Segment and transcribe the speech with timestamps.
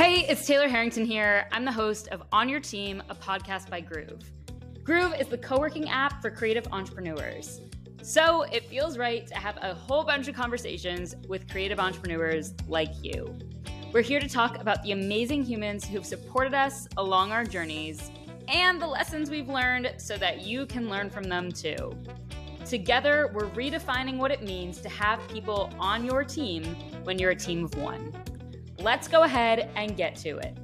[0.00, 1.46] Hey, it's Taylor Harrington here.
[1.52, 4.22] I'm the host of On Your Team, a podcast by Groove.
[4.82, 7.60] Groove is the co working app for creative entrepreneurs.
[8.00, 12.88] So it feels right to have a whole bunch of conversations with creative entrepreneurs like
[13.02, 13.38] you.
[13.92, 18.10] We're here to talk about the amazing humans who've supported us along our journeys
[18.48, 21.94] and the lessons we've learned so that you can learn from them too.
[22.64, 26.64] Together, we're redefining what it means to have people on your team
[27.04, 28.14] when you're a team of one.
[28.82, 30.56] Let's go ahead and get to it.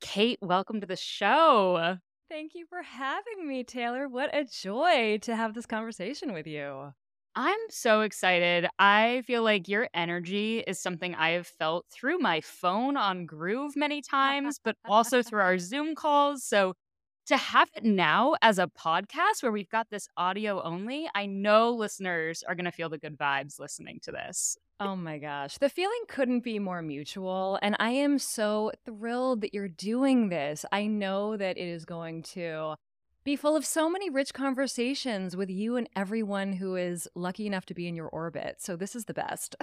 [0.00, 1.98] Cate, welcome to the show.
[2.30, 4.08] Thank you for having me, Taylor.
[4.08, 6.94] What a joy to have this conversation with you.
[7.36, 8.66] I'm so excited.
[8.78, 13.76] I feel like your energy is something I have felt through my phone on Groove
[13.76, 16.42] many times, but also through our Zoom calls.
[16.42, 16.74] So
[17.30, 21.70] to have it now as a podcast where we've got this audio only, I know
[21.70, 24.56] listeners are going to feel the good vibes listening to this.
[24.80, 25.56] Oh my gosh.
[25.58, 27.56] The feeling couldn't be more mutual.
[27.62, 30.64] And I am so thrilled that you're doing this.
[30.72, 32.74] I know that it is going to
[33.22, 37.66] be full of so many rich conversations with you and everyone who is lucky enough
[37.66, 38.56] to be in your orbit.
[38.58, 39.54] So this is the best.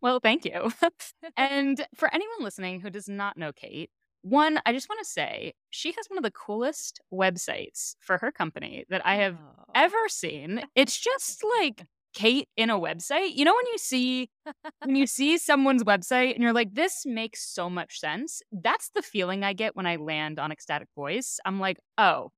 [0.00, 0.72] Well, thank you.
[1.36, 3.90] and for anyone listening who does not know Cate,
[4.22, 8.30] one, I just want to say she has one of the coolest websites for her
[8.30, 9.64] company that I have oh.
[9.74, 10.62] ever seen.
[10.74, 13.36] It's just like Cate in a website.
[13.36, 14.30] You know when you see
[14.84, 18.42] when you see someone's website and you're like this makes so much sense?
[18.50, 21.38] That's the feeling I get when I land on Ecstatic Voice.
[21.44, 22.30] I'm like, "Oh,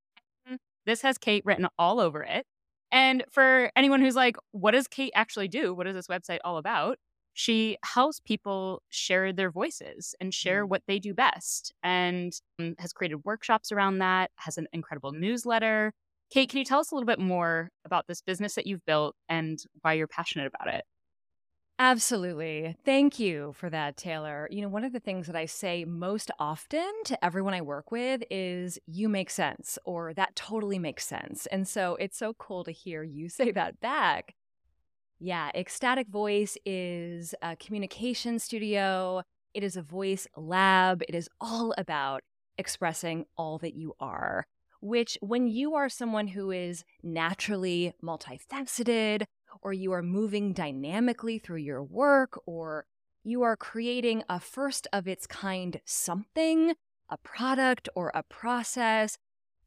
[0.47, 2.45] mm, this has Cate written all over it."
[2.91, 5.73] And for anyone who's like, "What does Cate actually do?
[5.73, 6.99] What is this website all about?"
[7.35, 10.69] She helps people share their voices and share mm.
[10.69, 15.93] what they do best and um, has created workshops around that, has an incredible newsletter.
[16.31, 19.15] Cate, can you tell us a little bit more about this business that you've built
[19.29, 20.85] and why you're passionate about it?
[21.79, 22.77] Absolutely.
[22.85, 24.47] Thank you for that, Taylor.
[24.51, 27.91] You know, one of the things that I say most often to everyone I work
[27.91, 31.47] with is, you make sense, or that totally makes sense.
[31.47, 34.35] And so it's so cool to hear you say that back
[35.23, 39.23] yeah, Ecstatic Voice is a communication studio.
[39.55, 41.01] It is a voice lab.
[41.09, 42.23] It is all about
[42.59, 44.49] expressing all that you are,
[44.81, 49.27] which, when you are someone who is naturally multifaceted,
[49.61, 52.85] or you are moving dynamically through your work, or
[53.23, 56.75] you are creating a first of its kind something,
[57.09, 59.19] a product or a process,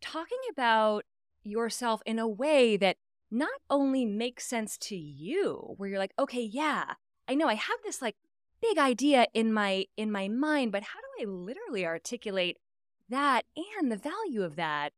[0.01, 1.05] talking about
[1.43, 2.97] yourself in a way that
[3.31, 6.93] not only makes sense to you where you're like okay yeah
[7.27, 8.15] i know i have this like
[8.61, 12.57] big idea in my in my mind but how do i literally articulate
[13.09, 13.43] that
[13.79, 14.93] and the value of that?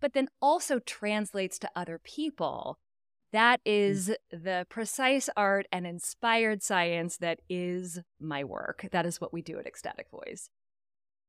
[0.00, 2.78] But then also translates to other people.
[3.32, 4.14] That mm.
[4.30, 8.86] the precise art and inspired science that is my work.
[8.92, 10.50] That is what we do at ecstatic voice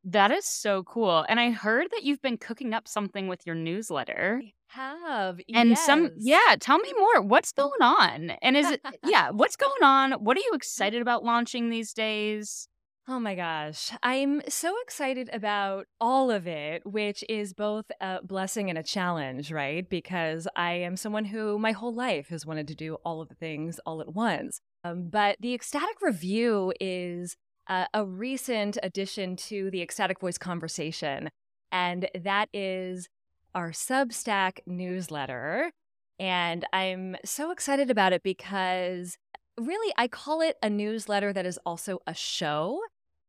[0.05, 1.25] that is so cool.
[1.27, 4.41] And I heard that you've been cooking up something with your newsletter.
[4.43, 5.39] I have.
[5.53, 5.85] And yes.
[5.85, 7.21] some yeah, tell me more.
[7.21, 8.31] What's going on?
[8.41, 10.13] And is it yeah, what's going on?
[10.13, 12.67] What are you excited about launching these days?
[13.07, 13.91] Oh my gosh.
[14.01, 19.51] I'm so excited about all of it, which is both a blessing and a challenge,
[19.51, 19.87] right?
[19.87, 23.35] Because I am someone who my whole life has wanted to do all of the
[23.35, 24.59] things all at once.
[24.83, 31.29] Um, but the ecstatic review is uh, a recent addition to the Ecstatic Voice conversation,
[31.71, 33.09] and that is
[33.53, 35.71] our Substack newsletter.
[36.19, 39.17] And I'm so excited about it because
[39.57, 42.79] really, I call it a newsletter that is also a show.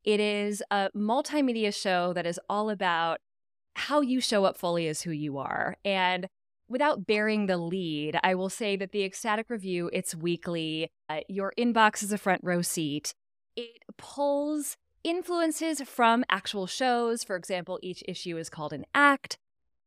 [0.05, 3.19] It is a multimedia show that is all about
[3.75, 5.77] how you show up fully as who you are.
[5.85, 6.29] And
[6.69, 10.89] without bearing the lead, I will say that the Ecstatic Review, it's weekly.
[11.09, 13.13] Uh, your inbox is a front row seat.
[13.57, 17.25] It pulls influences from actual shows.
[17.25, 19.39] For example, each issue is called an act.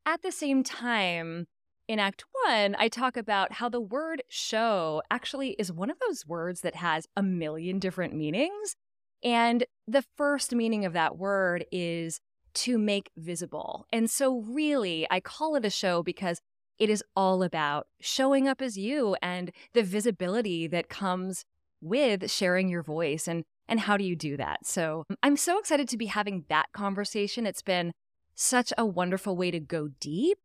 [0.05, 1.45] At the same time,
[1.87, 6.25] in Act One, I talk about how the word show actually is one of those
[6.25, 8.75] words that has a million different meanings.
[9.23, 12.21] And the first meaning of that word is
[12.55, 13.85] to make visible.
[13.91, 16.41] And so, really, I call it a show because
[16.79, 21.43] it is all about showing up as you and the visibility that comes
[21.81, 24.65] with sharing your voice and and how do you do that?
[24.65, 27.45] So mm, I'm so excited to be having that conversation.
[27.45, 27.93] It's been
[28.35, 30.39] such a wonderful way to go deep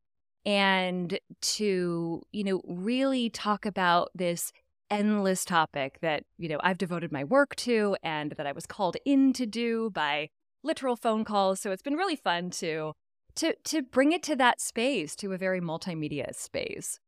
[0.46, 4.52] and to, you know, really talk about this
[4.90, 8.96] endless topic that, you know, I've devoted my work to and that I was called
[9.04, 10.28] in to do by
[10.62, 11.60] literal phone calls.
[11.60, 12.92] So it's been really fun to
[13.36, 17.00] to to bring it to that space, to a very multimedia space.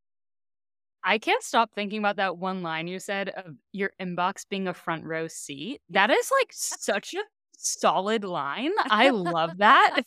[1.07, 4.75] I can't stop thinking about that one line you said of your inbox being a
[4.75, 5.81] front row seat.
[5.89, 7.23] That is like such a
[7.57, 8.73] solid line.
[8.91, 10.01] I love that.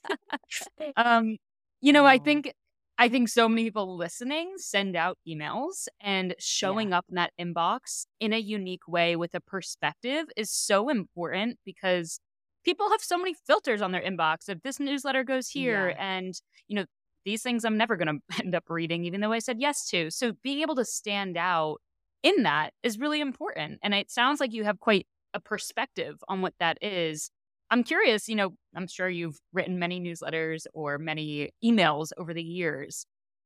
[0.98, 1.38] um,
[1.80, 2.54] you know, I think
[2.98, 6.98] I think so many people listening send out emails and showing yeah.
[6.98, 12.20] up in that inbox in a unique way with a perspective is so important because
[12.66, 14.50] people have so many filters on their inbox.
[14.50, 16.18] If this newsletter goes here yeah.
[16.18, 16.34] and,
[16.68, 16.86] you know,
[17.26, 20.12] these things I'm never going to end up reading, even though I said yes to.
[20.12, 21.78] So being able to stand out
[22.24, 23.80] in that is really important.
[23.84, 27.32] And it sounds like you have quite a perspective on what that is.
[27.72, 32.44] I'm curious, you know, I'm sure you've written many newsletters or many emails over the
[32.44, 33.06] years.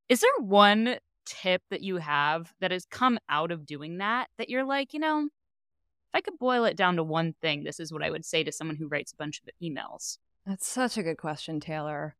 [0.10, 4.50] Is there one tip that you have that has come out of doing that that
[4.50, 7.92] you're like, you know, if I could boil it down to one thing, this is
[7.92, 10.18] what I would say to someone who writes a bunch of emails?
[10.46, 12.16] That's such a good question, Taylor.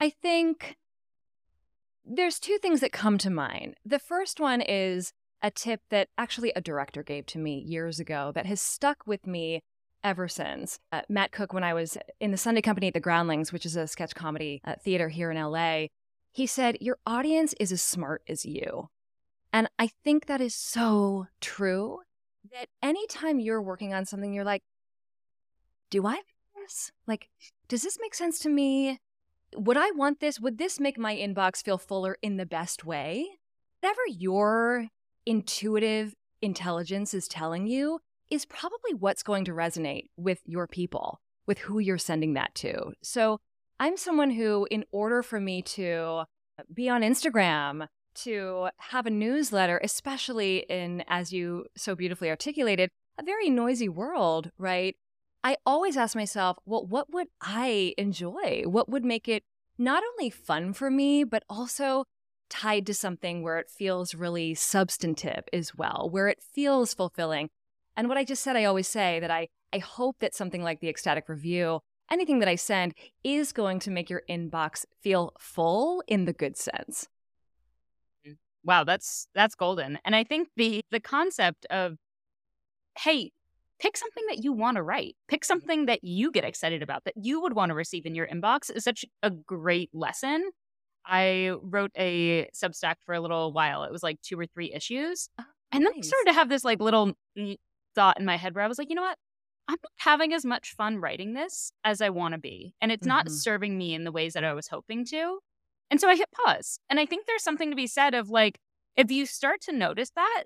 [0.00, 0.76] I think
[2.04, 3.76] there's two things that come to mind.
[3.84, 5.12] The first one is
[5.42, 9.26] a tip that actually a director gave to me years ago that has stuck with
[9.26, 9.62] me
[10.04, 10.78] ever since.
[10.92, 13.76] Uh, Matt Cook, when I was in the Sunday Company at the Groundlings, which is
[13.76, 15.86] a sketch comedy uh, theater here in LA,
[16.32, 18.88] he said, Your audience is as smart as you.
[19.52, 22.00] And I think that is so true
[22.52, 24.62] that anytime you're working on something, you're like,
[25.90, 26.20] Do I?
[27.06, 27.28] Like,
[27.68, 29.00] does this make sense to me?
[29.56, 30.38] Would I want this?
[30.38, 33.26] Would this make my inbox feel fuller in the best way?
[33.80, 34.88] Whatever your
[35.24, 38.00] intuitive intelligence is telling you
[38.30, 42.92] is probably what's going to resonate with your people, with who you're sending that to.
[43.02, 43.40] So
[43.80, 46.24] I'm someone who, in order for me to
[46.72, 53.22] be on Instagram, to have a newsletter, especially in, as you so beautifully articulated, a
[53.22, 54.96] very noisy world, right?
[55.46, 58.64] I always ask myself, well, what would I enjoy?
[58.64, 59.44] What would make it
[59.78, 62.02] not only fun for me, but also
[62.50, 67.50] tied to something where it feels really substantive as well, where it feels fulfilling.
[67.96, 70.80] And what I just said, I always say that I, I hope that something like
[70.80, 71.78] the ecstatic review,
[72.10, 76.56] anything that I send, is going to make your inbox feel full in the good
[76.56, 77.06] sense.
[78.26, 78.38] Mm.
[78.64, 80.00] Wow, that's that's golden.
[80.04, 81.98] And I think the the concept of
[82.98, 83.30] hey,
[83.80, 85.16] pick something that you want to write.
[85.28, 88.26] Pick something that you get excited about that you would want to receive in your
[88.26, 90.50] inbox is such a great lesson.
[91.04, 93.84] I wrote a Substack for a little while.
[93.84, 95.28] It was like two or three issues.
[95.38, 97.12] Oh, and then I started to have this like little
[97.94, 99.18] thought in my head where I was like, you know what?
[99.68, 102.74] I'm not having as much fun writing this as I want to be.
[102.80, 103.08] And it's mm-hmm.
[103.08, 105.38] not serving me in the ways that I was hoping to.
[105.90, 106.78] And so I hit pause.
[106.88, 108.58] And I think there's something to be said of like,
[108.96, 110.44] if you start to notice that,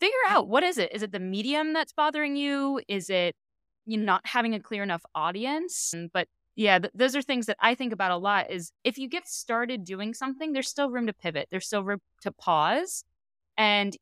[0.00, 0.92] figure out what is it?
[0.92, 2.80] Is it the medium that's bothering you?
[2.88, 3.34] Is it
[3.86, 5.94] you not having a clear enough audience?
[6.12, 9.08] But yeah, th- those are things that I think about a lot is if you
[9.08, 11.48] get started doing something, there's still room to pivot.
[11.50, 13.04] There's still room to pause.
[13.58, 13.96] And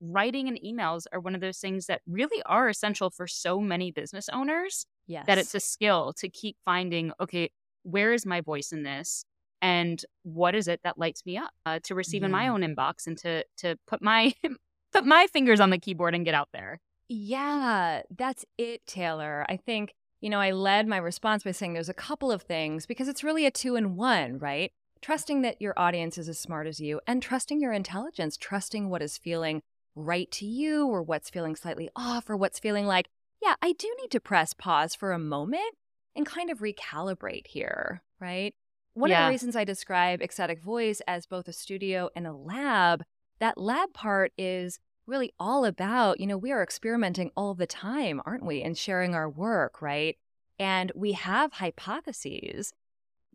[0.00, 3.90] writing and emails are one of those things that really are essential for so many
[3.90, 4.86] business owners.
[5.06, 5.26] Yes.
[5.26, 7.50] That it's a skill to keep finding, okay,
[7.82, 9.24] where is my voice in this?
[9.60, 12.26] And what is it that lights me up uh, to receive yeah.
[12.26, 14.32] in my own inbox and to to put my
[14.92, 16.80] put my fingers on the keyboard and get out there.
[17.08, 19.46] Yeah, that's it, Taylor.
[19.48, 22.86] I think, you know, I led my response by saying there's a couple of things
[22.86, 24.72] because it's really a two in one, right?
[25.00, 29.02] Trusting that your audience is as smart as you and trusting your intelligence, trusting what
[29.02, 29.62] is feeling
[29.94, 33.08] right to you or what's feeling slightly off or what's feeling like,
[33.42, 35.76] yeah, I do need to press pause for a moment
[36.14, 38.54] and kind of recalibrate here, right?
[38.94, 39.22] One yeah.
[39.22, 43.04] of the reasons I describe Ecstatic Voice as both a studio and a lab
[43.38, 48.20] that lab part is really all about, you know, we are experimenting all the time,
[48.26, 48.62] aren't we?
[48.62, 50.16] And sharing our work, right?
[50.58, 52.72] And we have hypotheses,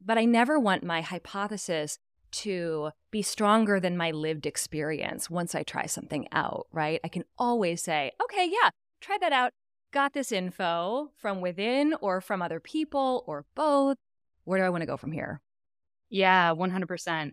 [0.03, 1.98] but I never want my hypothesis
[2.31, 7.00] to be stronger than my lived experience once I try something out, right?
[7.03, 8.69] I can always say, okay, yeah,
[9.01, 9.51] try that out.
[9.91, 13.98] Got this info from within or from other people or both.
[14.45, 15.41] Where do I want to go from here?
[16.10, 17.31] Yeah, 100%.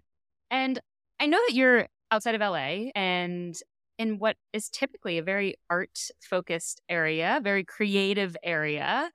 [0.50, 0.81] And
[1.19, 3.55] I know that you're outside of LA and
[3.99, 9.11] in what is typically a very art focused area, very creative area.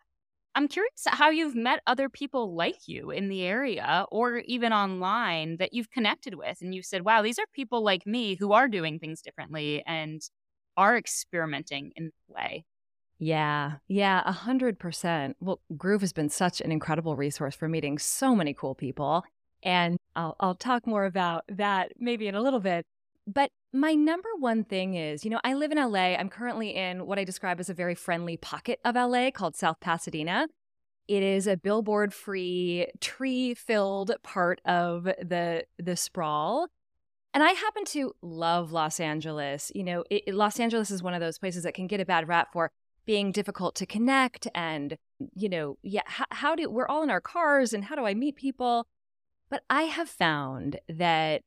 [0.56, 5.58] I'm curious how you've met other people like you in the area or even online
[5.58, 8.68] that you've connected with and you've said, wow, these are people like me who are
[8.70, 10.22] doing things differently and
[10.78, 12.66] are experimenting in that way.
[13.18, 15.38] Yeah, yeah, a hundred percent.
[15.40, 19.24] Well, Groove has been such an incredible resource for meeting so many cool people.
[19.66, 22.86] And I'll, I'll talk more about that maybe in a little bit.
[23.28, 26.16] But my number one thing is, you know, I live in LA.
[26.16, 29.80] I'm currently in what I describe as a very friendly pocket of LA called South
[29.80, 30.48] Pasadena.
[31.08, 36.68] It is a billboard free, tree filled part of the, the sprawl.
[37.34, 39.72] And I happen to love Los Angeles.
[39.76, 42.28] You know, it, Los Angeles is one of those places that can get a bad
[42.28, 42.72] rap for
[43.06, 44.98] being difficult to connect and,
[45.36, 48.14] you know, yeah, how, how do we're all in our cars and how do I
[48.14, 48.88] meet people?
[49.50, 51.42] But I have found that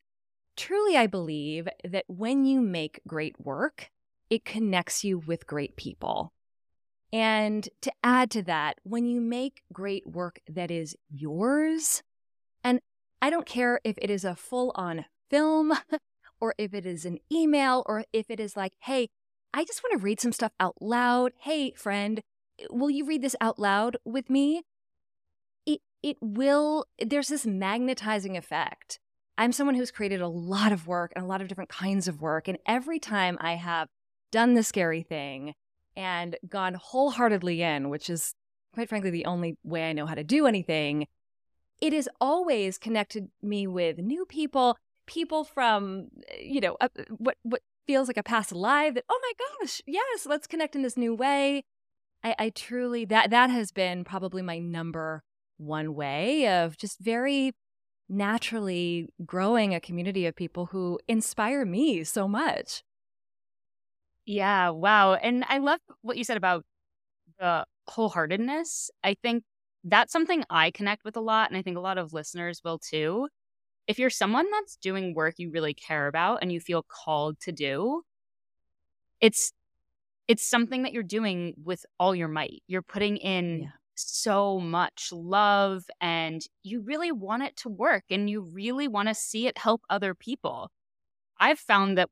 [0.55, 3.91] truly I believe that when you make great work,
[4.29, 6.33] it connects you with great people.
[7.11, 12.03] And to add to that, when you make great work that is yours,
[12.63, 12.79] and
[13.21, 15.73] I don't care if it is a full on film
[16.41, 19.09] or if it is an email or if it is like, hey,
[19.53, 21.31] I just want to read some stuff out loud.
[21.39, 22.21] Hey, friend,
[22.69, 24.63] will you read this out loud with me?
[26.01, 28.99] It, will, there's this magnetizing effect.
[29.37, 32.21] I'm someone who's created a lot of work and a lot of different kinds of
[32.21, 32.47] work.
[32.47, 33.87] And every time I have
[34.31, 35.53] done the scary thing
[35.95, 38.33] and gone wholeheartedly in, which is
[38.73, 41.07] quite frankly the only way I know how to do anything,
[41.81, 46.77] it has always connected me with new people, people from, you know,
[47.17, 50.81] what, what feels like a past life that, oh my gosh, yes, let's connect in
[50.81, 51.63] this new way.
[52.23, 55.23] I, I truly, that, that has been probably my number
[55.59, 57.53] one way of just very
[58.09, 62.83] naturally growing a community of people who inspire me so much.
[64.25, 65.15] Yeah, wow.
[65.15, 66.65] And I love what you said about
[67.39, 68.89] the wholeheartedness.
[69.03, 69.43] I think
[69.85, 71.49] that's something I connect with a lot.
[71.51, 73.29] And I think a lot of listeners will too.
[73.87, 77.53] If you're someone that's doing work you really care about and you feel called to
[77.53, 78.03] do,
[79.21, 79.51] it's
[80.27, 82.63] it's something that you're doing with all your might.
[82.67, 83.69] You're putting in yeah.
[84.07, 89.13] So much love and you really want it to work and you really want to
[89.13, 90.69] see it help other people.
[91.39, 92.09] I've found that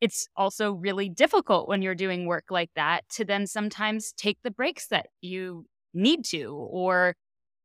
[0.00, 4.50] it's also really difficult when you're doing work like that to then sometimes take the
[4.50, 7.14] breaks that you need to or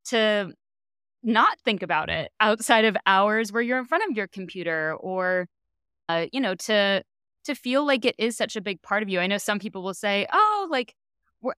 [0.05, 0.51] to
[1.23, 5.47] not think about it outside of hours where you're in front of your computer or
[6.09, 7.03] uh, you know to
[7.43, 9.81] to feel like it is such a big part of you i know some people
[9.81, 10.93] will say oh like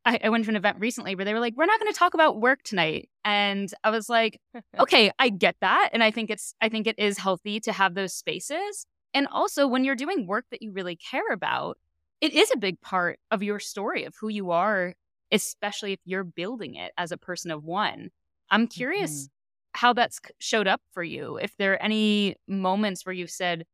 [0.05, 1.97] I, I went to an event recently where they were like we're not going to
[1.97, 4.39] talk about work tonight and i was like
[4.79, 7.95] okay i get that and i think it's i think it is healthy to have
[7.95, 11.77] those spaces and also, when you're doing work that you really care about,
[12.21, 14.93] it is a big part of your story of who you are,
[15.31, 18.09] especially if you're building it as a person of one.
[18.51, 19.79] I'm curious mm-hmm.
[19.79, 21.37] how that's showed up for you.
[21.37, 23.65] If there are any moments where you've said,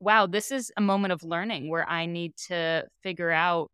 [0.00, 3.70] wow, this is a moment of learning where I need to figure out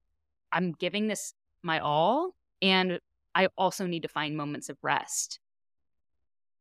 [0.52, 2.34] I'm giving this my all.
[2.62, 3.00] And
[3.34, 5.40] I also need to find moments of rest.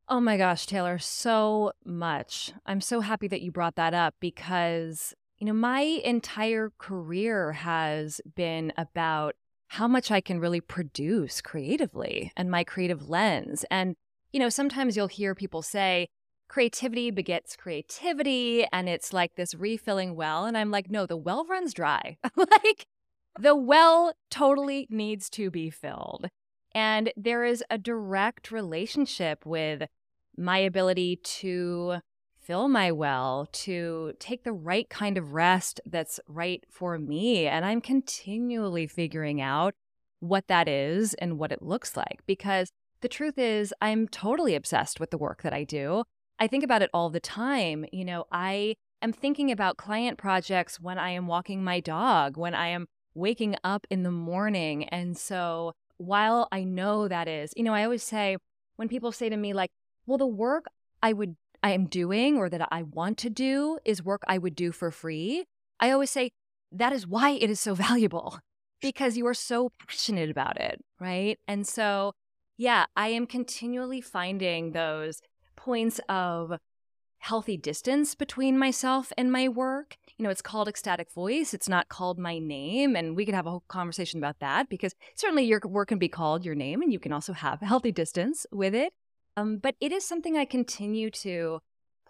[0.10, 2.52] Oh my gosh, Taylor, so much.
[2.66, 8.20] I'm so happy that you brought that up because, you know, my entire career has
[8.36, 9.36] been about
[9.68, 13.66] how much I can really produce creatively and my creative lens.
[13.72, 13.96] And,
[14.32, 16.10] you know, sometimes you'll hear people say,
[16.50, 20.46] creativity begets creativity, and it's like this refilling well.
[20.46, 22.18] And I'm like, no, the well runs dry.
[22.36, 22.86] like,
[23.38, 26.28] the well totally needs to be filled.
[26.76, 29.84] And there is a direct relationship with
[30.38, 31.98] my ability to
[32.40, 37.48] fill my well, to take the right kind of rest that's right for me.
[37.48, 39.74] And I'm continually figuring out
[40.20, 42.72] what that is and what it looks like because
[43.02, 46.04] the truth is, I'm totally obsessed with the work that I do.
[46.40, 47.86] I think about it all the time.
[47.92, 52.56] You know, I am thinking about client projects when I am walking my dog, when
[52.56, 54.86] I am waking up in the morning.
[54.86, 58.38] And so while I know that is, you know, I always say
[58.76, 59.72] when people say to me, like,
[60.06, 60.66] well, the work
[61.02, 64.56] I would, I am doing or that I want to do is work I would
[64.56, 65.46] do for free.
[65.80, 66.32] I always say
[66.72, 68.40] that is why it is so valuable
[68.82, 70.84] because you are so passionate about it.
[71.00, 71.40] Right.
[71.48, 72.14] And so,
[72.58, 75.22] yeah, I am continually finding those
[75.56, 76.54] points of
[77.24, 79.96] healthy distance between myself and my work.
[80.18, 81.54] You know, it's called ecstatic voice.
[81.54, 82.98] It's not called my name.
[82.98, 86.10] And we could have a whole conversation about that because certainly your work can be
[86.10, 88.92] called your name and you can also have a healthy distance with it.
[89.38, 91.60] Um, but it is something I continue to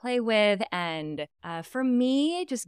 [0.01, 0.63] play with.
[0.71, 2.67] And uh, for me, just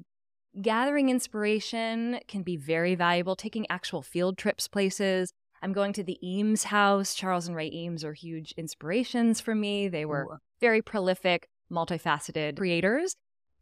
[0.61, 3.35] gathering inspiration can be very valuable.
[3.35, 5.33] Taking actual field trips places.
[5.63, 7.15] I'm going to the Eames house.
[7.15, 9.87] Charles and Ray Eames are huge inspirations for me.
[9.87, 13.15] They were very prolific multifaceted creators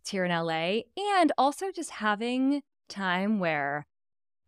[0.09, 0.81] here in LA,
[1.15, 3.85] and also just having time where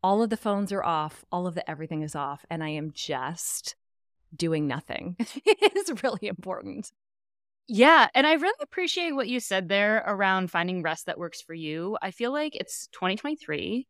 [0.03, 2.91] all of the phones are off, all of the everything is off, and I am
[2.93, 3.75] just
[4.35, 5.15] doing nothing
[5.75, 6.91] is really important.
[7.67, 8.07] Yeah.
[8.13, 11.97] And I really appreciate what you said there around finding rest that works for you.
[12.01, 13.88] I feel like it's 2023.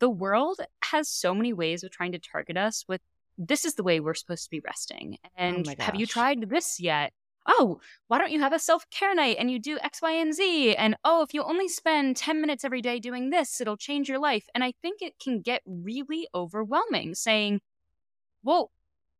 [0.00, 3.00] The world has so many ways of trying to target us with
[3.38, 5.16] this is the way we're supposed to be resting.
[5.24, 7.12] Oh and oh have you tried this yet?
[7.46, 10.34] Oh, why don't you have a self care night and you do X, Y, and
[10.34, 10.74] Z?
[10.76, 14.18] And oh, if you only spend 10 minutes every day doing this, it'll change your
[14.18, 14.46] life.
[14.54, 17.60] And I think it can get really overwhelming saying,
[18.42, 18.70] well,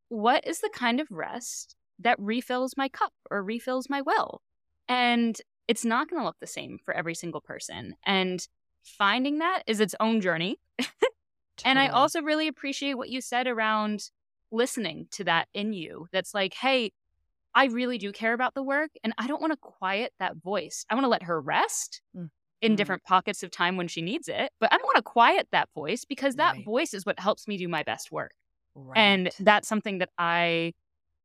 [0.09, 4.43] what is the kind of rest that refills my cup or refills my well?
[4.89, 5.39] And
[5.69, 7.95] it's not going to look the same for every single person.
[8.05, 8.47] And
[8.83, 10.59] finding that is its own journey.
[11.65, 14.11] and I also really appreciate what you said around
[14.53, 16.93] listening to that in you that's like, hey,
[17.55, 20.85] I really do care about the work and I don't want to quiet that voice.
[20.91, 22.29] I want to let her rest mm.
[22.61, 22.77] in mm-hmm.
[22.77, 25.69] different pockets of time when she needs it, but I don't want to quiet that
[25.75, 26.65] voice because that right.
[26.65, 28.33] voice is what helps me do my best work.
[28.75, 28.99] Right.
[28.99, 30.73] And that's something that I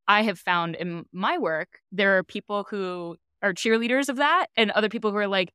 [0.07, 1.79] I have found in my work.
[1.91, 5.51] There are people who are cheerleaders of that and other people who are like,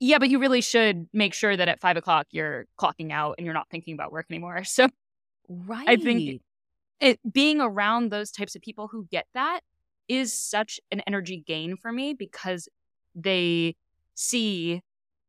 [0.00, 3.44] yeah, but you really should make sure that at five o'clock you're clocking out and
[3.44, 4.62] you're not thinking about work anymore.
[4.64, 4.88] So
[5.48, 5.88] right.
[5.88, 6.42] I think
[7.00, 9.60] it being around those types of people who get that
[10.08, 12.68] is such an energy gain for me because
[13.14, 13.76] they
[14.14, 14.82] see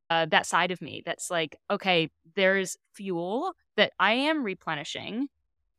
[0.10, 5.28] uh, that side of me that's like, okay, there's fuel that I am replenishing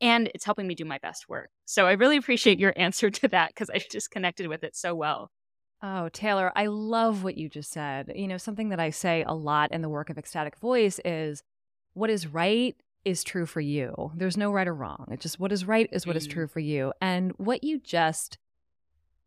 [0.00, 1.50] and it's helping me do my best work.
[1.64, 4.94] So I really appreciate your answer to that because I just connected with it so
[4.94, 5.30] well.
[5.80, 8.12] Oh, Taylor, I love what you just said.
[8.14, 11.42] You know, something that I say a lot in the work of ecstatic voice is
[11.94, 14.10] what is right is true for you.
[14.14, 15.06] There's no right or wrong.
[15.10, 16.18] It's just what is right is what mm.
[16.18, 16.92] is true for you.
[17.00, 18.38] And what you just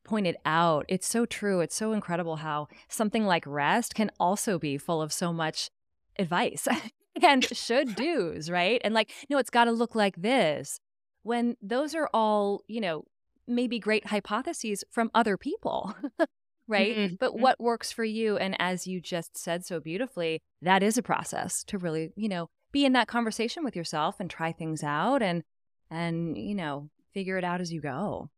[0.03, 1.61] pointed out, it's so true.
[1.61, 5.69] It's so incredible how something like rest can also be full of so much
[6.17, 6.67] advice
[7.23, 8.81] and should do's, right?
[8.83, 10.79] And like, no, it's got to look like this.
[11.23, 13.05] When those are all, you know,
[13.47, 15.95] maybe great hypotheses from other people.
[16.67, 16.95] right?
[16.95, 17.15] Mm-hmm.
[17.19, 21.03] But what works for you and as you just said so beautifully, that is a
[21.03, 25.21] process to really, you know, be in that conversation with yourself and try things out
[25.21, 25.43] and
[25.89, 28.29] and, you know, figure it out as you go.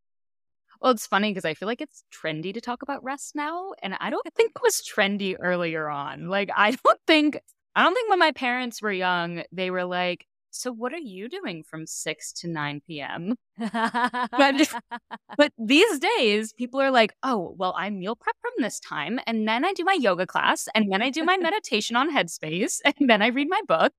[0.84, 3.72] Well, it's funny because I feel like it's trendy to talk about rest now.
[3.82, 6.28] And I don't think it was trendy earlier on.
[6.28, 7.40] Like, I don't think,
[7.74, 11.30] I don't think when my parents were young, they were like, so what are you
[11.30, 14.70] doing from 6 to 9 p.m but,
[15.38, 19.48] but these days people are like oh well i meal prep from this time and
[19.48, 23.10] then i do my yoga class and then i do my meditation on headspace and
[23.10, 23.94] then i read my book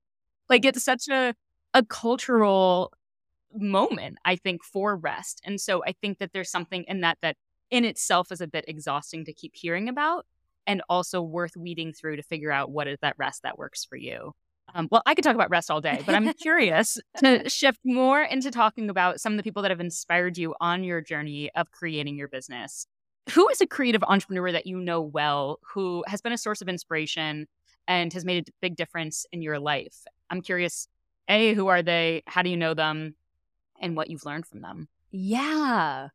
[0.49, 1.35] like it's such a
[1.73, 2.93] a cultural
[3.57, 5.41] moment, I think, for rest.
[5.43, 7.37] And so I think that there's something in that that
[7.71, 10.25] in itself is a bit exhausting to keep hearing about
[10.67, 13.95] and also worth weeding through to figure out what is that rest that works for
[13.95, 14.33] you.
[14.73, 18.21] Um, well, I could talk about rest all day, but I'm curious to shift more
[18.21, 21.71] into talking about some of the people that have inspired you on your journey of
[21.71, 22.87] creating your business.
[23.31, 26.69] Who is a creative entrepreneur that you know well who has been a source of
[26.69, 27.47] inspiration
[27.87, 29.95] and has made a big difference in your life?
[30.29, 30.87] I'm curious,
[31.27, 32.23] A, who are they?
[32.27, 33.15] How do you know them?
[33.79, 34.87] And what you've learned from them.
[35.11, 36.09] Yeah.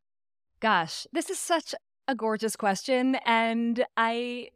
[0.59, 1.73] Gosh, this is such
[2.07, 4.49] a gorgeous question and I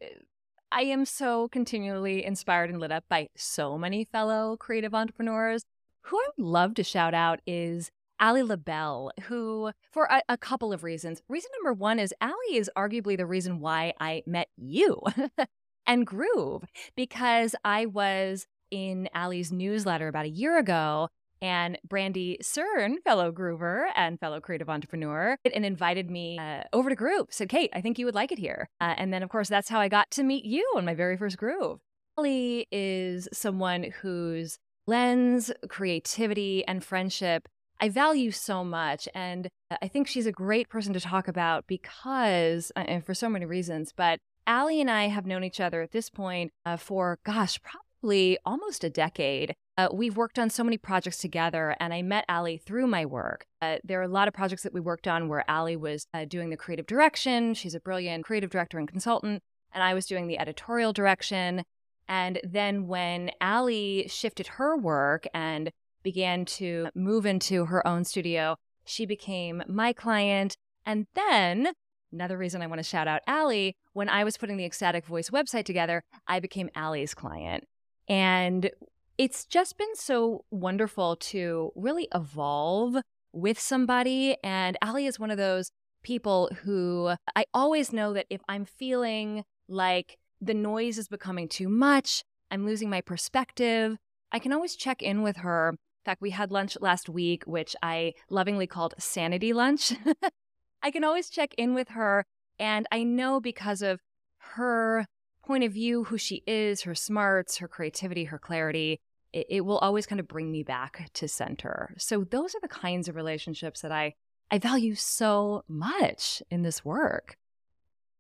[0.71, 5.63] I am so continually inspired and lit up by so many fellow creative entrepreneurs.
[6.01, 10.71] Who I would love to shout out is Ali LaBelle, who, for a, a, couple
[10.71, 11.21] of reasons.
[11.27, 15.01] Reason number one is Ali is arguably the reason why I met you
[15.87, 16.63] and Groove,
[16.95, 21.09] because I was in Ali's newsletter about a year ago
[21.45, 26.95] and Brandy Cerne, fellow groover and fellow creative entrepreneur, and invited me uh, over to
[26.95, 27.27] Groove.
[27.29, 28.67] Said, Cate, I think you would like it here.
[28.81, 31.17] Uh, and then, of course, that's how I got to meet you on my very
[31.17, 31.79] first Groove.
[32.17, 37.47] Ali is someone whose lens, creativity, and friendship
[37.79, 39.07] I value so much.
[39.13, 39.49] And
[39.81, 43.45] I think she's a great person to talk about because, uh, and for so many
[43.45, 47.59] reasons, but Ali and I have known each other at this point uh, for, gosh,
[47.61, 49.55] probably almost a decade.
[49.77, 53.45] Uh, we've worked on so many projects together, and I met Ali through my work.
[53.61, 56.23] Uh, there are a lot of projects that we worked on where Ali was uh,
[56.25, 57.53] doing the creative direction.
[57.53, 61.63] She's a brilliant creative director and consultant, and I was doing the editorial direction.
[62.07, 65.71] And then when Ali shifted her work and
[66.03, 70.55] began to move into her own studio, she became my client.
[70.85, 71.73] And then
[72.15, 75.31] Another reason I want to shout out Ali, when I was putting the Ecstatic Voice
[75.31, 77.65] website together, I became Ali's client.
[78.07, 78.69] And
[79.17, 82.97] it's just been so wonderful to really evolve
[83.31, 84.37] with somebody.
[84.43, 85.71] And Ali is one of those
[86.03, 91.69] people who I always know that if I'm feeling like the noise is becoming too
[91.69, 93.97] much, I'm losing my perspective,
[94.31, 95.69] I can always check in with her.
[95.69, 99.93] In fact, we had lunch last week, which I lovingly called sanity lunch.
[100.83, 102.25] I can always check in with her.
[102.59, 104.01] And I know because of
[104.37, 105.07] her
[105.45, 108.99] point of view, who she is, her smarts, her creativity, her clarity,
[109.33, 111.93] it, it will always kind of bring me back to center.
[111.97, 114.13] So those are the kinds of relationships that I
[114.51, 117.35] I value so much in this work.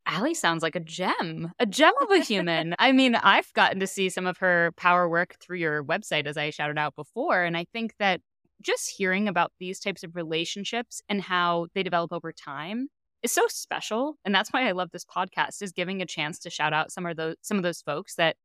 [0.07, 2.75] Ali sounds like a gem, a gem of a human.
[2.79, 6.37] I mean, I've gotten to see some of her power work through your website, as
[6.37, 7.43] I shouted out before.
[7.43, 8.21] And I think that
[8.61, 12.87] just hearing about these types of relationships and how they develop over time
[13.25, 14.17] is so special.
[14.23, 17.05] And that's why I love this podcast is giving a chance to shout out some
[17.05, 18.37] of those some of those folks that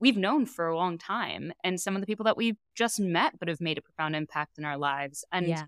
[0.00, 3.38] we've known for a long time and some of the people that we've just met
[3.38, 5.24] but have made a profound impact in our lives.
[5.30, 5.64] And yeah.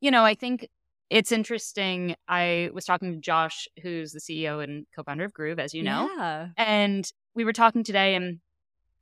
[0.00, 0.68] you know, I think
[1.10, 2.16] it's interesting.
[2.26, 6.08] I was talking to Josh, who's the CEO and co-founder of Groove, as you know.
[6.16, 6.48] Yeah.
[6.56, 8.40] And we were talking today and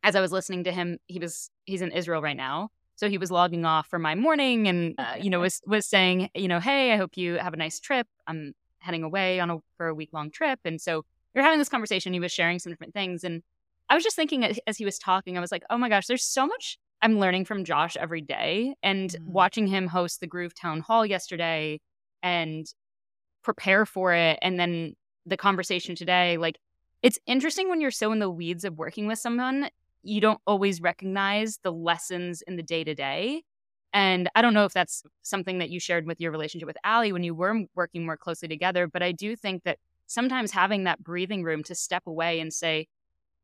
[0.03, 2.71] as I was listening to him, he was he's in Israel right now.
[2.97, 6.31] So he was logging off for my morning and uh, you know was was saying,
[6.35, 8.07] you know, hey, I hope you have a nice trip.
[8.27, 10.61] I'm heading away on a for a week long trip.
[10.65, 12.13] And so we are having this conversation.
[12.13, 13.43] He was sharing some different things and
[13.89, 16.25] I was just thinking as he was talking, I was like, oh my gosh, there's
[16.25, 18.75] so much I'm learning from Josh every day.
[18.83, 19.33] And mm-hmm.
[19.33, 21.81] watching him host the Groove Town Hall yesterday
[22.23, 22.67] and
[23.45, 26.59] prepare for it and then the conversation today like
[27.03, 29.69] it's interesting when you're so in the weeds of working with someone
[30.03, 33.43] you don't always recognize the lessons in the day to day
[33.95, 37.13] and i don't know if that's something that you shared with your relationship with Ali
[37.13, 41.03] when you were working more closely together but i do think that sometimes having that
[41.03, 42.87] breathing room to step away and say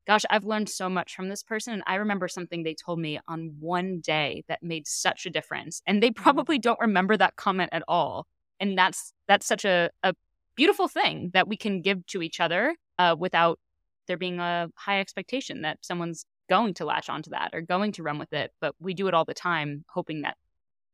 [0.06, 3.18] gosh i've learned so much from this person and i remember something they told me
[3.28, 6.22] on one day that made such a difference and they mm-hmm.
[6.22, 8.26] probably don't remember that comment at all
[8.58, 10.14] and that's that's such a, a
[10.56, 13.58] beautiful thing that we can give to each other uh, without
[14.06, 18.02] there being a high expectation that someone's going to latch onto that or going to
[18.02, 20.36] run with it but we do it all the time hoping that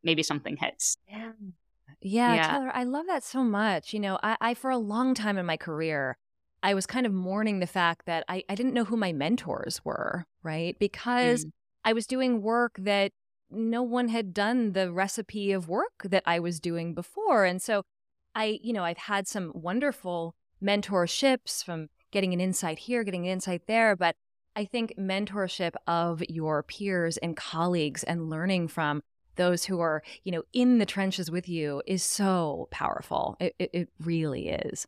[0.05, 1.33] maybe something hits yeah
[2.01, 2.53] yeah, yeah.
[2.53, 3.93] Taylor, I love that so much.
[3.93, 6.17] You know, I, I, for a long time in my career,
[6.63, 9.85] I was kind of mourning the fact that I, I didn't know who my mentors
[9.85, 10.77] were, right?
[10.79, 11.51] Because mm.
[11.85, 13.13] I was doing work that
[13.51, 17.45] no one had done the recipe of work that I was doing before.
[17.45, 17.83] And so
[18.35, 23.33] I, you know, I've had some wonderful mentorships from getting an insight here, getting an
[23.33, 23.95] insight there.
[23.95, 24.17] But
[24.57, 29.03] I think mentorship of your peers and colleagues and learning from
[29.37, 33.37] those who are, you know, in the trenches with you is so powerful.
[33.39, 34.87] It, it, it really is.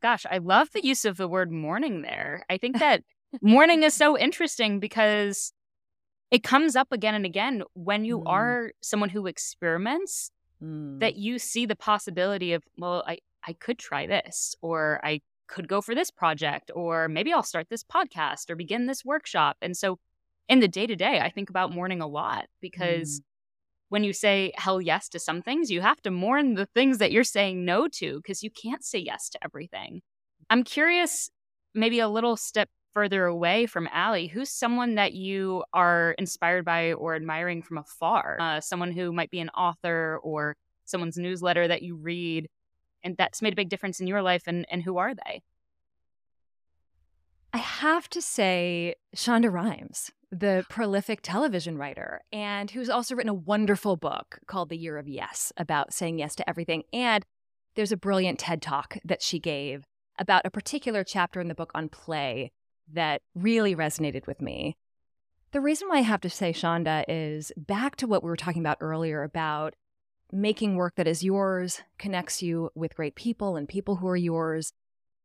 [0.00, 2.44] Gosh, I love the use of the word mourning there.
[2.48, 3.02] I think that
[3.42, 5.52] mourning is so interesting because
[6.30, 8.24] it comes up again and again when you mm.
[8.26, 10.30] are someone who experiments
[10.62, 10.98] mm.
[11.00, 15.68] that you see the possibility of well i i could try this or i could
[15.68, 19.76] go for this project or maybe i'll start this podcast or begin this workshop and
[19.76, 19.98] so
[20.48, 23.24] in the day to day i think about mourning a lot because mm.
[23.88, 27.12] when you say hell yes to some things you have to mourn the things that
[27.12, 30.00] you're saying no to because you can't say yes to everything
[30.50, 31.30] i'm curious
[31.74, 36.92] maybe a little step further away from Ali, who's someone that you are inspired by
[36.92, 38.38] or admiring from afar?
[38.40, 42.48] Uh, someone who might be an author or someone's newsletter that you read
[43.04, 45.42] and that's made a big difference in your life and, and who are they?
[47.52, 53.34] I have to say Shonda Rhimes, the prolific television writer, and who's also written a
[53.34, 56.82] wonderful book called The Year of Yes about saying yes to everything.
[56.92, 57.24] And
[57.76, 59.84] there's a brilliant TED talk that she gave
[60.18, 62.50] about a particular chapter in the book on play
[62.92, 64.76] that really resonated with me.
[65.52, 68.62] The reason why I have to say Shonda is back to what we were talking
[68.62, 69.74] about earlier about
[70.32, 74.72] making work that is yours, connects you with great people and people who are yours.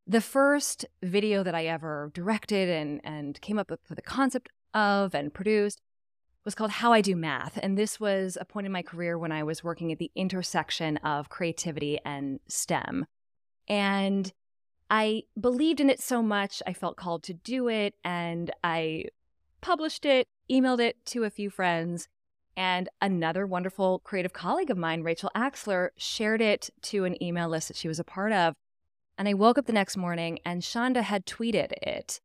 [0.05, 5.13] The first video that I ever directed and, and came up with the concept of
[5.13, 5.81] and produced
[6.45, 7.59] was called How I Do Math.
[7.61, 10.97] And this was a point in my career when I was working at the intersection
[10.97, 13.05] of creativity and STEM.
[13.67, 14.31] And
[14.89, 19.05] I believed in it so much, I felt called to do it, and I
[19.61, 22.07] published it, emailed it to a few friends,
[22.59, 27.69] and another wonderful creative colleague of mine, Rachel Axler, shared it to an email list
[27.69, 28.53] that she was a part of.
[29.17, 32.19] And I woke up the next morning and Shonda had tweeted it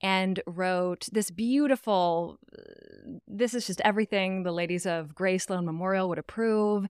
[0.00, 6.08] and wrote this beautiful, uh, this is just everything the ladies of Grey Sloan Memorial
[6.08, 6.86] would approve.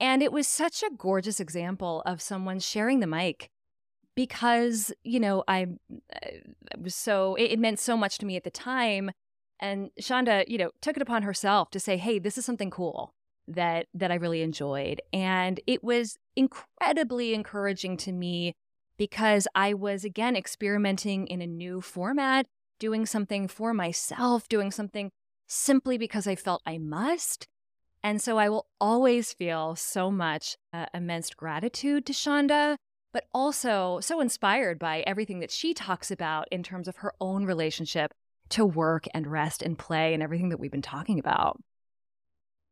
[0.00, 3.50] And it was such a gorgeous example of someone sharing the mic
[4.14, 5.66] because you know I,
[6.14, 9.10] uh, I was so it, it, meant so much to me at the time,
[9.62, 13.14] and Shonda, you know, took it upon herself to say, "Hey, this is something cool
[13.48, 18.54] that that I really enjoyed," and it was incredibly encouraging to me
[18.98, 22.46] because I was again experimenting in a new format,
[22.78, 25.10] doing something for myself, doing something
[25.46, 27.46] simply because I felt I must.
[28.02, 32.76] And so I will always feel so much uh, immense gratitude to Shonda
[33.12, 37.44] but also so inspired by everything that she talks about in terms of her own
[37.44, 38.12] relationship
[38.52, 41.60] to work and rest and play and everything that we've been talking about.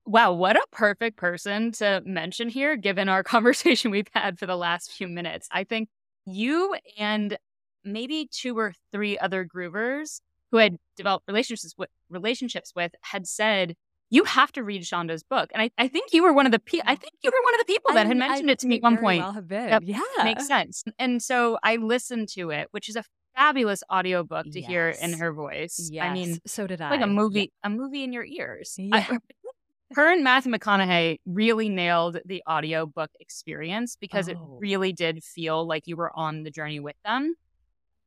[0.06, 4.56] Wow, what a perfect person to mention here, given our conversation we've had for the
[4.56, 5.48] last few minutes.
[5.50, 5.88] I think
[6.26, 7.36] you and
[7.84, 13.74] maybe two or three other groovers who had developed relationships with relationships with had said
[14.10, 15.50] you have to read Shonda's book.
[15.54, 17.54] And I, I think you were one of the pe- I think you were one
[17.54, 19.22] of the people that had mentioned I, it to me at one point.
[19.22, 19.68] Well have been.
[19.68, 19.82] Yep.
[19.84, 20.24] Yeah.
[20.24, 20.82] Makes sense.
[20.98, 24.68] And so I listened to it, which is a fabulous audiobook to yes.
[24.68, 25.88] hear in her voice.
[25.92, 26.06] Yes.
[26.06, 26.90] I mean, so did I.
[26.90, 27.46] Like a movie, yeah.
[27.64, 28.74] a movie in your ears.
[28.78, 29.04] Yeah.
[29.08, 29.18] I,
[29.94, 34.32] her and Matthew McConaughey really nailed the audiobook experience because oh.
[34.32, 37.34] it really did feel like you were on the journey with them.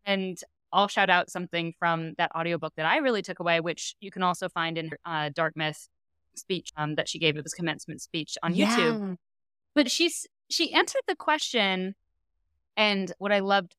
[0.06, 0.38] And
[0.72, 4.24] I'll shout out something from that audiobook that I really took away, which you can
[4.24, 5.88] also find in her uh, Dartmouth
[6.36, 8.76] speech um, that she gave at this commencement speech on yeah.
[8.76, 9.18] YouTube.
[9.76, 11.96] But she's she answered the question,
[12.76, 13.76] and what I loved,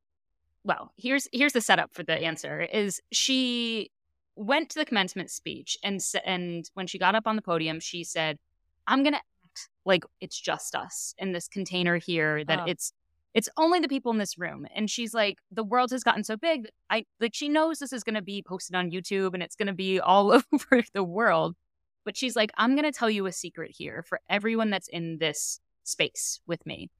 [0.64, 3.90] well, here's here's the setup for the answer: is she
[4.36, 8.02] went to the commencement speech and and when she got up on the podium, she
[8.02, 8.38] said,
[8.86, 12.44] "I'm gonna act like it's just us in this container here.
[12.44, 12.64] That oh.
[12.66, 12.92] it's
[13.34, 16.36] it's only the people in this room." And she's like, "The world has gotten so
[16.36, 16.68] big.
[16.90, 20.00] I like she knows this is gonna be posted on YouTube and it's gonna be
[20.00, 21.56] all over the world."
[22.04, 25.60] But she's like, "I'm gonna tell you a secret here for everyone that's in this
[25.84, 26.90] space with me."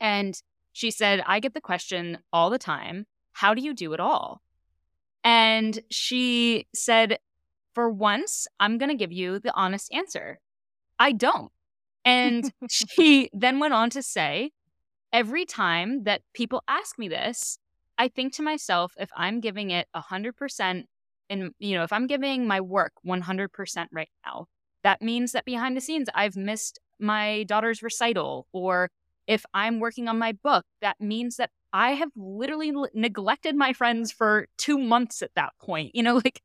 [0.00, 0.40] And
[0.74, 4.40] she said, "I get the question all the time." How do you do it all?
[5.24, 7.18] And she said,
[7.74, 10.38] For once, I'm going to give you the honest answer.
[10.98, 11.50] I don't.
[12.04, 14.52] And she then went on to say,
[15.12, 17.58] Every time that people ask me this,
[17.98, 20.84] I think to myself, if I'm giving it 100%,
[21.30, 24.46] and, you know, if I'm giving my work 100% right now,
[24.82, 28.46] that means that behind the scenes, I've missed my daughter's recital.
[28.52, 28.90] Or
[29.26, 34.12] if I'm working on my book, that means that I have literally neglected my friends
[34.12, 35.94] for two months at that point.
[35.94, 36.42] You know, like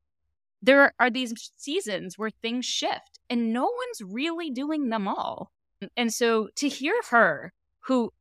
[0.62, 5.52] there are these seasons where things shift and no one's really doing them all.
[5.96, 8.12] And so to hear her, who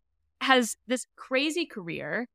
[0.40, 2.28] has this crazy career,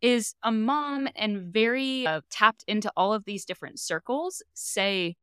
[0.00, 5.16] is a mom and very uh, tapped into all of these different circles, say,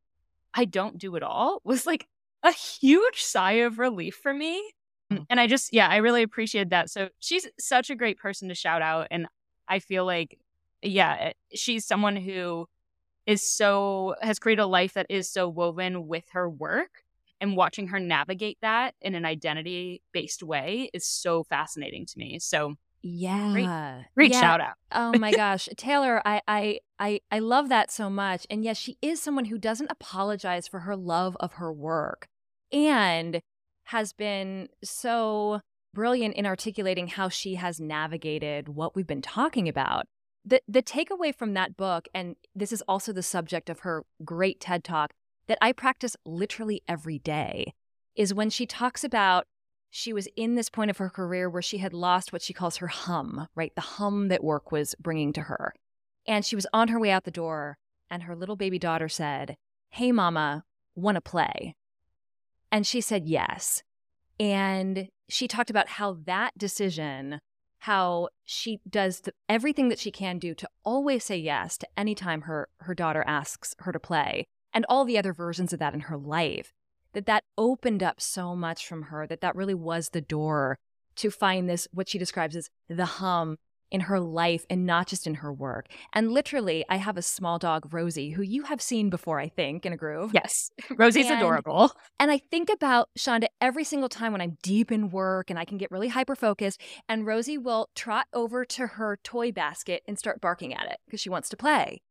[0.55, 2.07] I don't do it all, was like
[2.43, 4.71] a huge sigh of relief for me.
[5.29, 6.89] And I just, yeah, I really appreciate that.
[6.89, 9.07] So she's such a great person to shout out.
[9.11, 9.27] And
[9.67, 10.37] I feel like,
[10.81, 12.67] yeah, eh, she's someone who
[13.25, 17.03] is so, has created a life that is so woven with her work.
[17.39, 22.37] And watching her navigate that in an identity based way is so fascinating to me.
[22.37, 23.51] So, yeah.
[23.51, 24.41] Great, great yeah.
[24.41, 24.75] shout out.
[24.91, 25.67] oh my gosh.
[25.75, 28.45] Taylor, I, I I I love that so much.
[28.51, 32.27] And yes, she is someone who doesn't apologize for her love of her work.
[32.71, 33.41] And
[33.85, 35.61] has been so
[35.93, 40.05] brilliant in articulating how she has navigated what we've been talking about.
[40.45, 44.59] The the takeaway from that book and this is also the subject of her great
[44.59, 45.11] TED Talk
[45.47, 47.73] that I practice literally every day
[48.15, 49.45] is when she talks about
[49.89, 52.77] she was in this point of her career where she had lost what she calls
[52.77, 53.73] her hum, right?
[53.75, 55.73] The hum that work was bringing to her.
[56.25, 57.77] And she was on her way out the door
[58.09, 59.57] and her little baby daughter said,
[59.89, 60.63] "Hey mama,
[60.95, 61.75] want to play?"
[62.71, 63.83] And she said yes.
[64.39, 67.39] And she talked about how that decision,
[67.79, 72.15] how she does the, everything that she can do to always say yes to any
[72.15, 75.93] time her, her daughter asks her to play, and all the other versions of that
[75.93, 76.71] in her life,
[77.13, 80.79] that that opened up so much from her, that that really was the door
[81.15, 83.57] to find this, what she describes as the hum
[83.91, 85.87] in her life and not just in her work.
[86.13, 89.85] And literally, I have a small dog, Rosie, who you have seen before, I think,
[89.85, 90.31] in a groove.
[90.33, 90.71] Yes.
[90.97, 91.91] Rosie's and, adorable.
[92.19, 95.65] And I think about Shonda every single time when I'm deep in work and I
[95.65, 96.81] can get really hyper focused.
[97.09, 101.19] And Rosie will trot over to her toy basket and start barking at it because
[101.19, 102.01] she wants to play.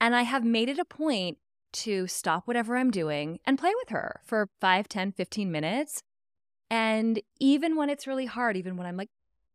[0.00, 1.38] And I have made it a point
[1.70, 6.02] to stop whatever I'm doing and play with her for 5, 10, 15 minutes.
[6.70, 9.10] And even when it's really hard, even when I'm like,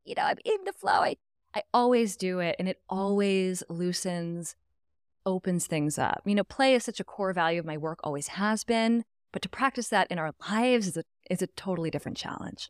[0.05, 1.15] you know, I'm in the flow, I
[1.55, 4.55] I always do it and it always loosens,
[5.25, 6.21] opens things up.
[6.25, 9.41] You know, play is such a core value of my work, always has been, but
[9.43, 12.69] to practice that in our lives is a, is a totally different challenge.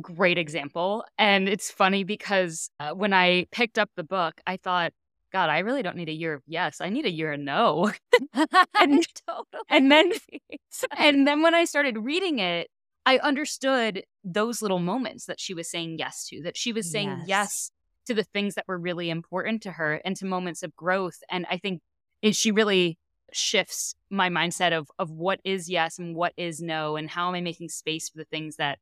[0.00, 1.04] Great example.
[1.18, 4.92] And it's funny because uh, when I picked up the book, I thought,
[5.32, 6.80] God, I really don't need a year of yes.
[6.80, 7.92] I need a year of no.
[8.78, 9.62] and, totally.
[9.68, 10.12] and then
[10.98, 12.68] and then when I started reading it,
[13.06, 17.10] I understood those little moments that she was saying yes to, that she was saying
[17.20, 17.70] yes, yes
[18.06, 21.22] to the things that were really important to her and to moments of growth.
[21.30, 21.82] And I think
[22.20, 22.98] it, she really
[23.32, 27.34] shifts my mindset of of what is yes and what is no and how am
[27.34, 28.78] I making space for the things that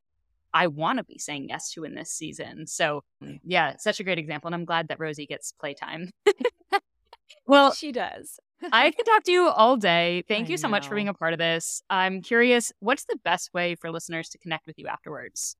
[0.53, 2.65] I want to be saying yes to in this season.
[2.65, 3.39] So mm.
[3.43, 4.47] yeah, such a great example.
[4.47, 6.11] And I'm glad that Rosie gets playtime.
[7.45, 8.39] well, she does.
[8.71, 10.23] I could talk to you all day.
[10.27, 11.81] Thank I you so much for being a part of this.
[11.89, 15.55] I'm curious, what's the best way for listeners to connect with you afterwards?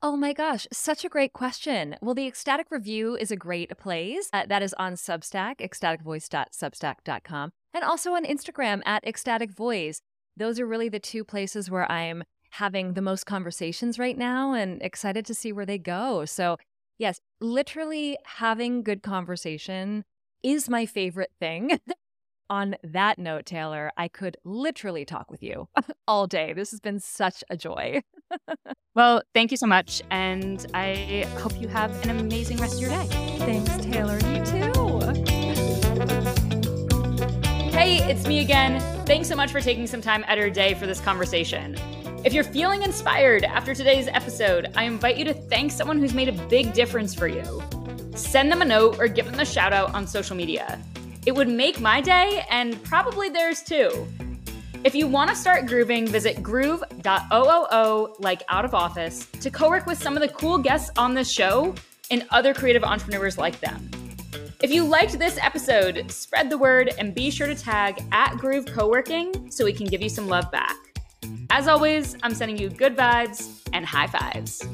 [0.00, 1.96] Oh my gosh, such a great question.
[2.00, 4.28] Well, the Ecstatic Review is a great place.
[4.32, 10.00] Uh, that is on Substack, ecstaticvoice.substack.com, and also on Instagram at Ecstatic Voice.
[10.36, 14.80] Those are really the two places where I'm having the most conversations right now and
[14.82, 16.24] excited to see where they go.
[16.24, 16.58] So,
[16.96, 20.04] yes, literally having good conversation
[20.44, 21.80] is my favorite thing.
[22.50, 25.68] On that note, Taylor, I could literally talk with you
[26.08, 26.54] all day.
[26.54, 28.02] This has been such a joy.
[28.94, 30.00] well, thank you so much.
[30.10, 33.06] And I hope you have an amazing rest of your day.
[33.38, 34.18] Thanks, Taylor.
[34.30, 34.72] You too.
[37.70, 38.80] Hey, it's me again.
[39.04, 41.76] Thanks so much for taking some time out of your day for this conversation.
[42.24, 46.28] If you're feeling inspired after today's episode, I invite you to thank someone who's made
[46.28, 47.62] a big difference for you.
[48.16, 50.80] Send them a note or give them a shout out on social media.
[51.28, 53.90] It would make my day and probably theirs too.
[54.82, 59.84] If you want to start grooving, visit groove.ooo, like out of office, to co work
[59.84, 61.74] with some of the cool guests on this show
[62.10, 63.90] and other creative entrepreneurs like them.
[64.62, 68.64] If you liked this episode, spread the word and be sure to tag at Groove
[68.64, 70.76] Co-working so we can give you some love back.
[71.50, 74.66] As always, I'm sending you good vibes and high fives.